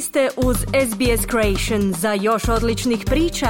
[0.00, 1.92] Ste uz SBS Creation.
[1.92, 3.46] Za još odličnih priča,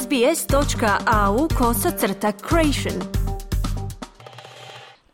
[0.00, 3.02] sbs.au kosacrta creation.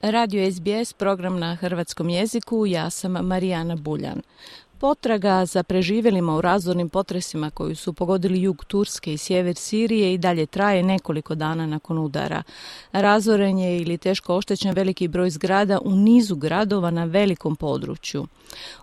[0.01, 4.23] Radio SBS, program na hrvatskom jeziku, ja sam Marijana Buljan.
[4.81, 10.19] Potraga za preživjelima u razornim potresima koji su pogodili jug Turske i sjever Sirije i
[10.19, 12.43] dalje traje nekoliko dana nakon udara.
[12.93, 18.27] Razoren je ili teško oštećen veliki broj zgrada u nizu gradova na velikom području.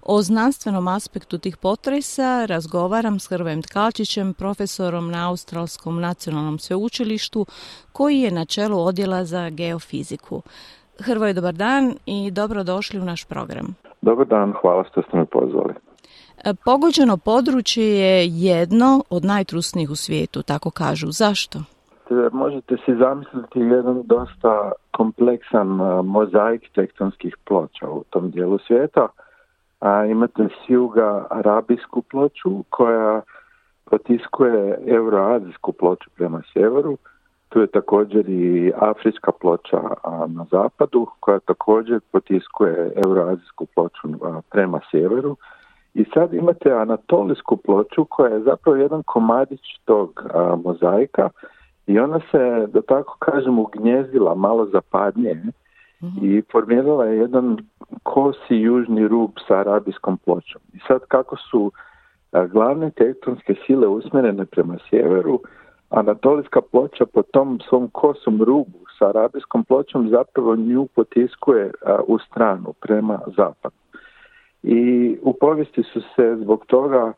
[0.01, 7.45] O znanstvenom aspektu tih potresa razgovaram s Hrvojem Tkalčićem, profesorom na Australskom nacionalnom sveučilištu,
[7.91, 10.41] koji je na čelu odjela za geofiziku.
[10.99, 13.86] Hrvoje, dobar dan i dobrodošli u naš program.
[14.07, 15.73] Dobar dan, hvala što ste me pozvali.
[15.73, 21.07] E, pogođeno područje je jedno od najtrusnijih u svijetu, tako kažu.
[21.11, 21.59] Zašto?
[22.31, 29.07] Možete si zamisliti jedan dosta kompleksan e, mozaik tektonskih ploča u tom dijelu svijeta.
[29.79, 33.21] A imate s juga arabijsku ploču koja
[33.85, 36.97] potiskuje euroazijsku ploču prema sjeveru.
[37.49, 39.81] Tu je također i afrička ploča
[40.27, 44.07] na zapadu koja također potiskuje euroazijsku ploču
[44.49, 45.37] prema sjeveru
[45.93, 50.23] i sad imate anatolijsku ploču koja je zapravo jedan komadić tog
[50.63, 51.29] mozaika
[51.87, 55.35] i ona se, da tako kažem, ugnjezdila malo zapadnije
[56.03, 56.25] mhm.
[56.25, 57.57] i formirala je jedan
[58.03, 60.61] kosi južni rub sa arabijskom pločom.
[60.73, 61.71] I sad kako su
[62.51, 65.39] glavne tektonske sile usmjerene prema sjeveru,
[65.89, 71.71] anatolijska ploča po tom svom kosom rubu sa arabijskom pločom zapravo nju potiskuje
[72.07, 73.75] u stranu prema zapadu.
[74.63, 77.13] I u povijesti su se zbog toga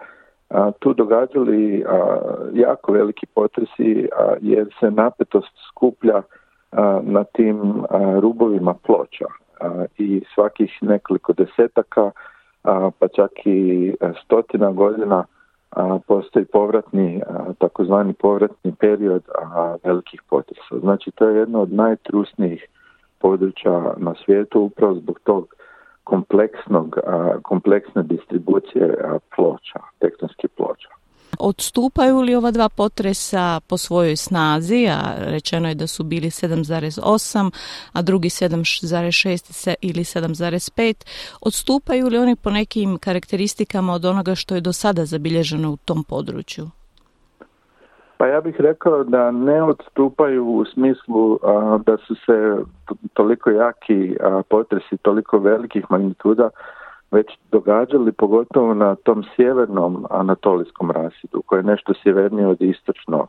[0.80, 1.86] tu događali
[2.53, 4.09] jako veliki potresi
[4.42, 6.22] jer se napetost skuplja
[7.02, 7.84] na tim
[8.20, 9.25] rubovima ploča
[9.97, 12.12] i svakih nekoliko desetaka
[13.00, 15.25] pa čak i stotina godina
[16.08, 17.22] postoji povratni,
[17.57, 19.24] takozvani povratni period
[19.84, 20.80] velikih potresa.
[20.80, 22.66] Znači to je jedno od najtrusnijih
[23.19, 25.56] područja na svijetu upravo zbog tog
[26.03, 26.97] kompleksnog,
[27.44, 28.97] kompleksne distribucije
[29.35, 30.90] ploča, tektonskih ploča.
[31.40, 37.51] Odstupaju li ova dva potresa po svojoj snazi, a rečeno je da su bili 7,8,
[37.94, 41.06] a drugi 7,6 ili 7,5,
[41.41, 46.03] odstupaju li oni po nekim karakteristikama od onoga što je do sada zabilježeno u tom
[46.03, 46.69] području?
[48.17, 51.40] Pa ja bih rekao da ne odstupaju u smislu
[51.85, 52.57] da su se
[53.13, 54.16] toliko jaki
[54.50, 56.50] potresi, toliko velikih magnituda
[57.12, 63.28] već događali pogotovo na tom sjevernom anatolijskom rasidu koji je nešto sjevernije od istočno,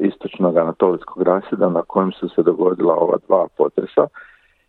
[0.00, 4.06] istočnog anatolijskog rasida na kojem su se dogodila ova dva potresa.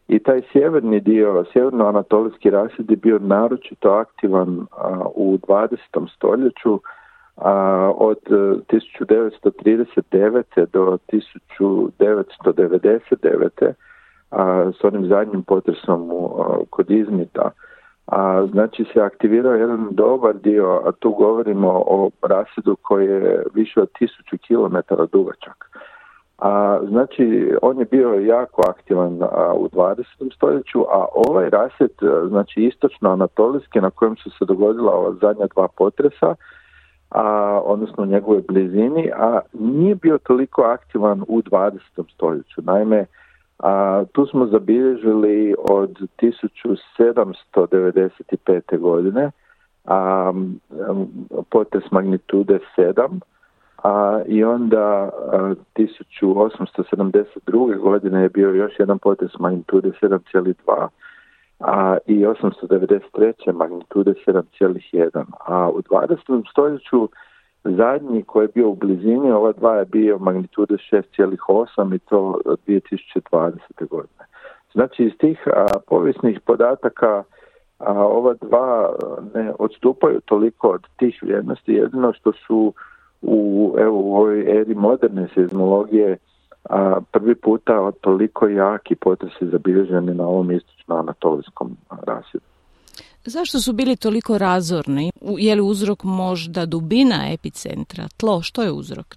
[0.07, 4.67] I taj sjeverni dio, sjeverno-anatolijski rasid je bio naročito aktivan
[5.15, 6.09] u 20.
[6.15, 6.79] stoljeću
[7.37, 10.43] a, od 1939.
[10.55, 13.73] E, do 1999.
[14.31, 17.51] A, s onim zadnjim potresom u, kod Izmita.
[18.11, 23.81] A, znači se aktivirao jedan dobar dio, a tu govorimo o rasidu koji je više
[23.81, 25.79] od tisuću kilometara dugačak.
[26.37, 30.35] A, znači, on je bio jako aktivan a, u 20.
[30.35, 31.91] stoljeću, a ovaj rasid,
[32.27, 36.35] znači istočno-anatolijski na kojem su se dogodila ova zadnja dva potresa,
[37.09, 37.25] a,
[37.65, 41.79] odnosno u njegovoj blizini, a nije bio toliko aktivan u 20.
[42.13, 42.61] stoljeću.
[42.61, 43.05] Naime,
[43.61, 48.79] a, tu smo zabilježili od 1795.
[48.79, 49.31] godine
[49.85, 50.33] a,
[51.49, 53.19] potres magnitude 7,
[53.83, 57.77] a, i onda a, 1872.
[57.77, 60.87] godine je bio još jedan potres magnitude 7,2
[61.59, 63.53] a, i 893.
[63.53, 65.23] magnitude 7,1.
[65.47, 66.49] A u 20.
[66.51, 67.09] stoljeću
[67.63, 73.87] zadnji koji je bio u blizini, ova dva je bio magnitude 6,8 i to 2020.
[73.89, 74.25] godine.
[74.73, 77.23] Znači iz tih a, povijesnih podataka
[77.79, 78.95] a, ova dva
[79.33, 82.73] ne odstupaju toliko od tih vrijednosti, jedino što su
[83.21, 86.17] u, evo, u ovoj eri moderne seizmologije
[86.69, 92.45] a, prvi puta toliko jaki potresi zabilježeni na ovom istočno-anatolijskom rasjedu.
[93.25, 95.11] Zašto su bili toliko razorni?
[95.37, 98.41] Je li uzrok možda dubina epicentra, tlo?
[98.41, 99.15] Što je uzrok?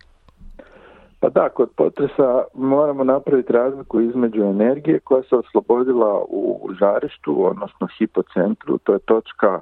[1.21, 7.89] Pa da, kod potresa moramo napraviti razliku između energije koja se oslobodila u žarištu, odnosno
[7.99, 9.61] hipocentru, to je točka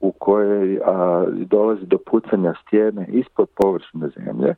[0.00, 4.54] u kojoj a, dolazi do pucanja stijene ispod površine zemlje,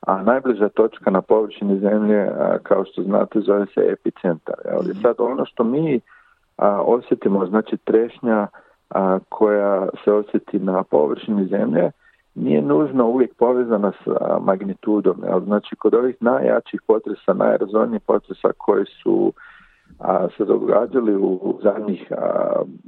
[0.00, 2.28] a najbliža točka na površini zemlje,
[2.62, 4.54] kao što znate, zove se epicentar.
[4.78, 5.00] Ali mhm.
[5.02, 6.00] sad ono što mi
[6.56, 8.46] a, osjetimo, znači trešnja
[9.28, 11.90] koja se osjeti na površini zemlje
[12.34, 14.10] nije nužno uvijek povezana s
[14.40, 15.24] magnitudom.
[15.44, 19.32] Znači, kod ovih najjačih potresa, najrazornijih potresa koji su
[20.36, 22.12] se događali u zadnjih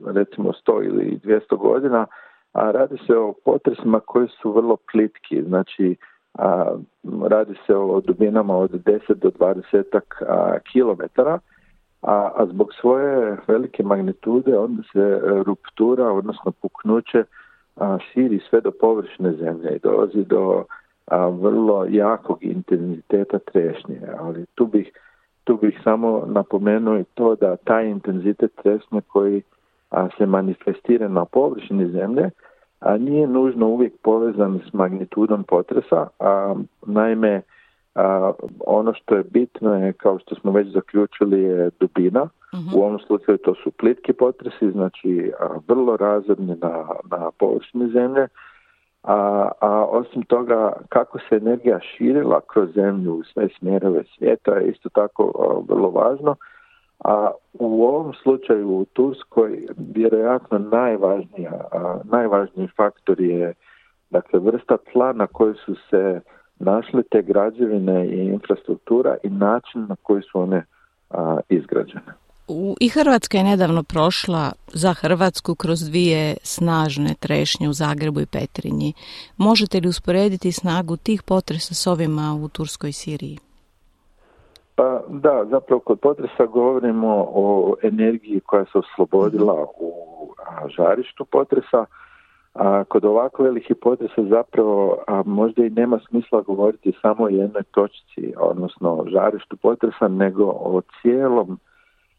[0.06, 2.06] recimo 100 ili 200 godina,
[2.52, 5.96] a radi se o potresima koji su vrlo plitki, znači
[7.28, 11.38] radi se o dubinama od 10 do 20 a, kilometara,
[12.02, 17.24] a, a zbog svoje velike magnitude onda se ruptura, odnosno puknuće,
[17.76, 20.64] a, širi sve do površine zemlje i dolazi do
[21.06, 24.92] a, vrlo jakog intenziteta trešnje, ali tu bih
[25.44, 29.42] tu bih samo napomenuo i to da taj intenzitet trešnje koji
[29.90, 32.30] a, se manifestira na površini zemlje,
[32.80, 36.54] a nije nužno uvijek povezan s magnitudom potresa, a
[36.86, 37.42] naime
[37.96, 38.32] a,
[38.66, 42.22] ono što je bitno je, kao što smo već zaključili, je dubina.
[42.22, 47.90] uh U ovom slučaju to su plitki potresi, znači a, vrlo razredni na, na površini
[47.90, 48.28] zemlje,
[49.02, 54.68] a, a osim toga kako se energija širila kroz zemlju u sve smjerove svijeta je
[54.68, 55.32] isto tako
[55.68, 56.36] vrlo važno.
[57.04, 61.60] A u ovom slučaju u Turskoj vjerojatno najvažnija,
[62.04, 63.54] najvažniji faktor je
[64.10, 66.20] dakle vrsta tla na kojoj su se
[66.58, 70.64] našle te građevine i infrastruktura i način na koji su one
[71.10, 72.12] a, izgrađene.
[72.48, 78.26] U, I Hrvatska je nedavno prošla za Hrvatsku kroz dvije snažne trešnje u Zagrebu i
[78.26, 78.92] Petrinji.
[79.36, 83.38] Možete li usporediti snagu tih potresa s ovima u Turskoj Siriji?
[84.74, 89.92] Pa da, zapravo kod potresa govorimo o energiji koja se oslobodila u
[90.76, 91.84] žarištu potresa,
[92.58, 97.62] a kod ovako velikih potresa zapravo a možda i nema smisla govoriti samo o jednoj
[97.62, 101.58] točci, odnosno žarištu potresa, nego o cijelom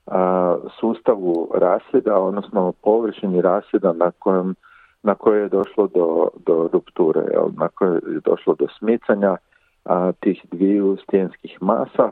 [0.05, 4.55] a, sustavu rasljeda, odnosno površini rasljeda na kojem
[5.03, 9.37] na koje je došlo do, do rupture, jel, na koje je došlo do smicanja
[9.85, 12.11] a, tih dviju stijenskih masa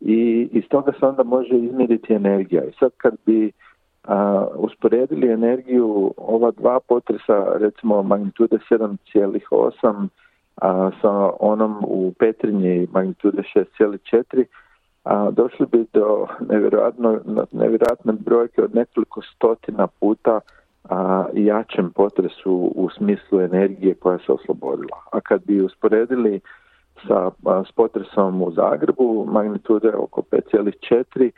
[0.00, 2.64] i iz toga se onda može izmjeriti energija.
[2.64, 3.52] I sad kad bi
[4.04, 10.08] a, usporedili energiju ova dva potresa, recimo magnitude 7,8
[10.56, 14.44] a, sa onom u Petrinji magnitude 6,4,
[15.04, 17.18] a, došli bi do nevjerojatno,
[17.52, 20.40] nevjerojatne brojke od nekoliko stotina puta
[21.32, 24.96] jačem potresu u smislu energije koja se oslobodila.
[25.12, 26.40] A kad bi usporedili
[27.06, 27.30] sa
[27.68, 31.30] s potresom u Zagrebu magnitude oko 5,4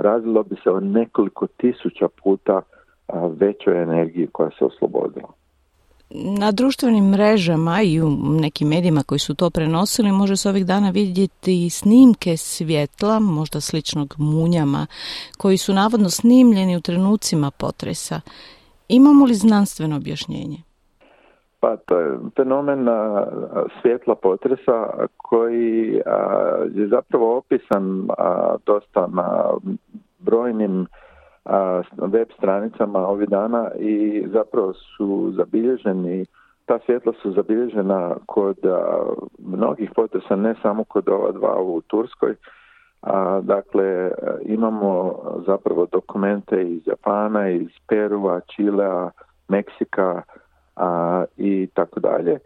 [0.00, 2.62] razilo bi se o nekoliko tisuća puta
[3.40, 5.28] većoj energiji koja se oslobodila.
[6.38, 8.10] Na društvenim mrežama i u
[8.40, 14.14] nekim medijima koji su to prenosili može se ovih dana vidjeti snimke svjetla, možda sličnog
[14.18, 14.86] munjama,
[15.38, 18.20] koji su navodno snimljeni u trenucima potresa.
[18.88, 20.56] Imamo li znanstveno objašnjenje?
[21.60, 22.86] Pa to je fenomen
[23.82, 26.02] svjetla potresa koji
[26.74, 28.08] je zapravo opisan
[28.66, 29.44] dosta na
[30.30, 30.86] brojnim
[32.12, 36.26] web stranicama ovih dana i zapravo su zabilježeni
[36.70, 38.56] ta svjetla su zabilježena kod
[39.38, 42.34] mnogih potresa, ne samo kod ova dva u Turskoj.
[43.02, 44.10] A, dakle,
[44.42, 45.14] imamo
[45.46, 49.10] zapravo dokumente iz Japana, iz Perua, Čilea,
[49.48, 50.22] Meksika
[50.76, 52.38] a, i tako dalje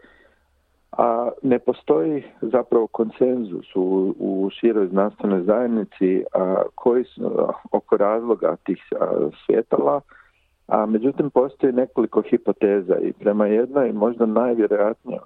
[0.97, 7.31] a ne postoji zapravo konsenzus u, u široj znanstvenoj zajednici a, koji su
[7.71, 10.01] oko razloga tih a, svjetala,
[10.67, 15.19] a međutim postoji nekoliko hipoteza i prema jednoj možda najvjerojatnijoj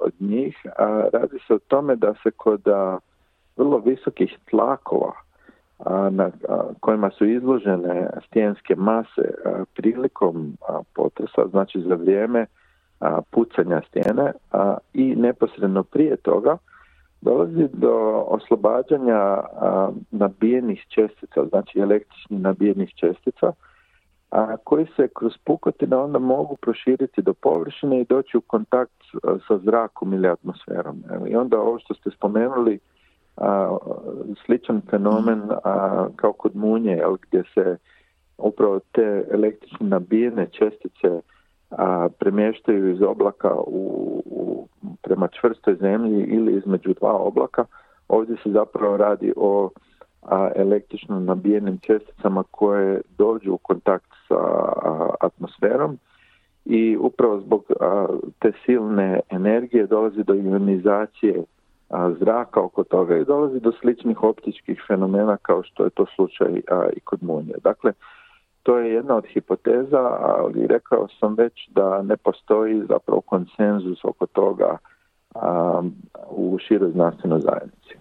[0.00, 2.62] od njih a, radi se o tome da se kod
[3.56, 5.12] vrlo visokih tlakova
[5.78, 6.30] a, na
[6.80, 9.34] kojima su izložene stijenske mase
[9.74, 10.56] prilikom
[10.94, 12.46] potresa, znači za vrijeme
[13.30, 16.56] pucanja stijene a, i neposredno prije toga
[17.20, 19.40] dolazi do oslobađanja
[20.10, 23.52] nabijenih čestica, znači električnih nabijenih čestica,
[24.30, 29.02] a koji se kroz pukotine onda mogu proširiti do površine i doći u kontakt
[29.48, 31.02] sa zrakom ili atmosferom.
[31.28, 32.78] I onda ovo što ste spomenuli,
[33.36, 33.76] a,
[34.46, 37.76] sličan fenomen a, kao kod munje, gdje se
[38.38, 41.20] upravo te električne nabijene čestice
[41.70, 44.68] a, premještaju iz oblaka u, u,
[45.02, 47.64] prema čvrstoj zemlji ili između dva oblaka.
[48.08, 49.70] Ovdje se zapravo radi o
[50.22, 54.72] a, električno nabijenim česticama koje dođu u kontakt sa
[55.20, 55.98] atmosferom
[56.64, 57.64] i upravo zbog
[58.38, 61.44] te silne energije dolazi do ionizacije
[62.20, 66.60] zraka oko toga i dolazi do sličnih optičkih fenomena kao što je to slučaj
[66.96, 67.54] i kod munje.
[67.64, 67.92] Dakle,
[68.62, 74.26] to je jedna od hipoteza, ali rekao sam već da ne postoji zapravo konsenzus oko
[74.26, 74.78] toga
[76.30, 77.94] u široj znanstvenoj zajednici.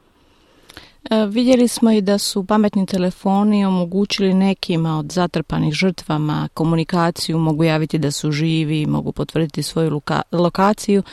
[1.10, 7.64] E, vidjeli smo i da su pametni telefoni omogućili nekima od zatrpanih žrtvama komunikaciju, mogu
[7.64, 10.02] javiti da su živi, mogu potvrditi svoju
[10.32, 11.04] lokaciju,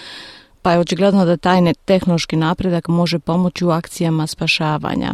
[0.67, 5.11] pa je očigledno da taj tehnološki napredak može pomoći u akcijama spašavanja.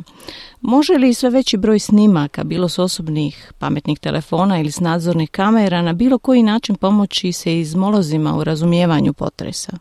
[0.61, 5.83] Može li sve veći broj snimaka, bilo s osobnih pametnih telefona ili s nadzornih kamera,
[5.83, 9.73] na bilo koji način pomoći se izmolozima u razumijevanju potresa?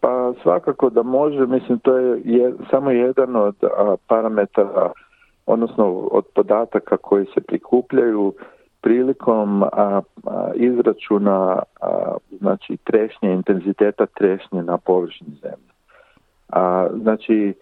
[0.00, 3.56] Pa svakako da može, mislim to je, samo jedan od
[4.08, 4.92] parametara,
[5.46, 5.84] odnosno
[6.18, 8.34] od podataka koji se prikupljaju
[8.84, 10.00] prilikom a,
[10.54, 11.62] izračuna
[12.38, 15.72] znači trešnje, intenziteta trešnje na površini zemlje.
[16.48, 17.54] A, znači,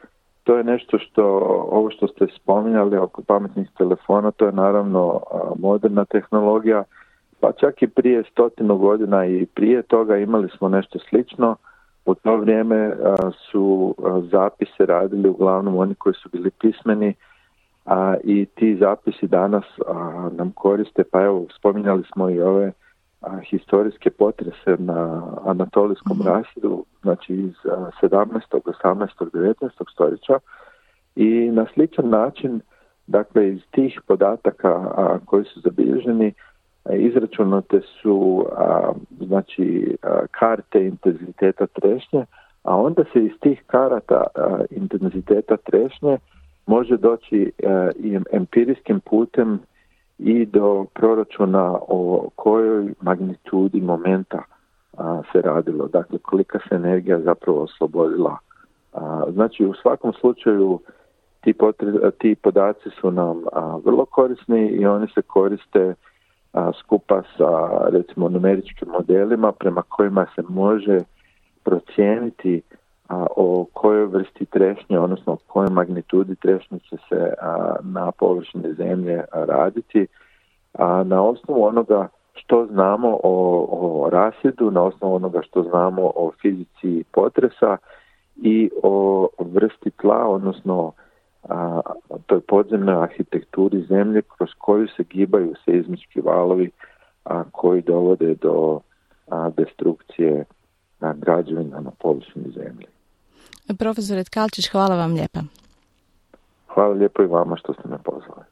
[0.44, 1.24] to je nešto što,
[1.70, 5.20] ovo što ste spominjali oko pametnih telefona, to je naravno
[5.58, 6.84] moderna tehnologija,
[7.40, 11.56] pa čak i prije stotinu godina i prije toga imali smo nešto slično.
[12.06, 12.96] U to vrijeme
[13.50, 13.94] su
[14.30, 17.14] zapise radili uglavnom oni koji su bili pismeni,
[17.84, 22.72] a, i ti zapisi danas a, nam koriste, pa evo spominjali smo i ove
[23.20, 28.40] a, historijske potrese na anatolijskom mm rasidu, znači iz a, 17.
[28.82, 29.08] 18.
[29.32, 29.92] 19.
[29.92, 30.38] stoljeća
[31.16, 32.60] i na sličan način,
[33.06, 36.32] dakle iz tih podataka a, koji su zabilježeni,
[36.90, 39.96] izračunate su a, znači
[40.30, 42.26] karte intenziteta trešnje,
[42.62, 44.26] a onda se iz tih karata
[44.70, 46.18] intenziteta trešnje
[46.66, 49.60] može doći e, i empirijskim putem
[50.18, 54.42] i do proračuna o kojoj magnitudi momenta
[55.32, 58.38] se radilo, dakle kolika se energija zapravo oslobodila.
[59.32, 60.80] Znači u svakom slučaju
[61.40, 61.54] ti,
[62.18, 63.42] ti podaci su nam
[63.84, 65.94] vrlo korisni i oni se koriste
[66.80, 67.48] skupa sa
[67.88, 70.98] recimo numeričkim modelima prema kojima se može
[71.64, 72.62] procijeniti
[73.12, 77.34] a, o kojoj vrsti trešnje, odnosno o kojoj magnitudi trešnje će se
[77.82, 80.06] na površini zemlje raditi,
[80.78, 86.30] a na osnovu onoga što znamo o, o rasjedu, na osnovu onoga što znamo o
[86.42, 87.76] fizici potresa
[88.36, 90.92] i o vrsti tla, odnosno
[91.48, 91.80] a,
[92.26, 96.70] toj podzemnoj arhitekturi zemlje kroz koju se gibaju seizmički valovi
[97.24, 98.80] a, koji dovode do
[99.28, 100.44] a, destrukcije
[101.00, 102.86] na građevina na površini zemlje.
[103.78, 105.40] Profesor Tkalčić, hvala vam lijepa.
[106.74, 108.44] Hvala lijepo i vama što ste me pozvali.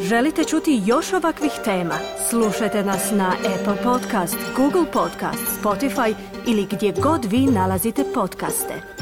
[0.00, 1.94] Želite čuti još ovakvih tema?
[2.30, 6.14] Slušajte nas na Apple Podcast, Google Podcast, Spotify
[6.46, 8.97] ili gdje god vi nalazite podcaste.